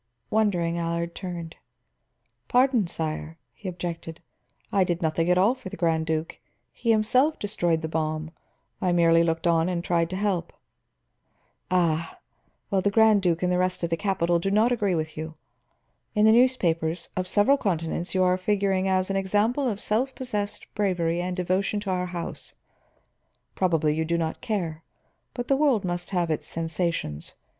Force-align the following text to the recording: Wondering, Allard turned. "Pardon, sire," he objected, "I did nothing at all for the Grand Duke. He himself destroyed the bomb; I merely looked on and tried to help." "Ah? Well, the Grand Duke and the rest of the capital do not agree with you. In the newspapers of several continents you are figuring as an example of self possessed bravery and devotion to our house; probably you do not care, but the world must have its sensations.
Wondering, 0.31 0.79
Allard 0.79 1.13
turned. 1.13 1.57
"Pardon, 2.47 2.87
sire," 2.87 3.37
he 3.53 3.69
objected, 3.69 4.19
"I 4.71 4.83
did 4.83 4.99
nothing 5.03 5.29
at 5.29 5.37
all 5.37 5.53
for 5.53 5.69
the 5.69 5.77
Grand 5.77 6.07
Duke. 6.07 6.39
He 6.71 6.89
himself 6.89 7.37
destroyed 7.37 7.83
the 7.83 7.87
bomb; 7.87 8.31
I 8.81 8.93
merely 8.93 9.23
looked 9.23 9.45
on 9.45 9.69
and 9.69 9.83
tried 9.83 10.09
to 10.09 10.15
help." 10.15 10.53
"Ah? 11.69 12.17
Well, 12.71 12.81
the 12.81 12.89
Grand 12.89 13.21
Duke 13.21 13.43
and 13.43 13.51
the 13.51 13.59
rest 13.59 13.83
of 13.83 13.91
the 13.91 13.95
capital 13.95 14.39
do 14.39 14.49
not 14.49 14.71
agree 14.71 14.95
with 14.95 15.15
you. 15.17 15.35
In 16.15 16.25
the 16.25 16.31
newspapers 16.31 17.09
of 17.15 17.27
several 17.27 17.57
continents 17.57 18.15
you 18.15 18.23
are 18.23 18.37
figuring 18.37 18.87
as 18.87 19.11
an 19.11 19.15
example 19.17 19.69
of 19.69 19.79
self 19.79 20.15
possessed 20.15 20.65
bravery 20.73 21.21
and 21.21 21.37
devotion 21.37 21.79
to 21.81 21.91
our 21.91 22.07
house; 22.07 22.55
probably 23.53 23.93
you 23.93 24.03
do 24.03 24.17
not 24.17 24.41
care, 24.41 24.83
but 25.35 25.47
the 25.47 25.55
world 25.55 25.85
must 25.85 26.09
have 26.09 26.31
its 26.31 26.47
sensations. 26.47 27.35